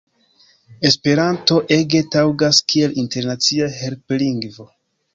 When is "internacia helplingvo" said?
3.05-4.71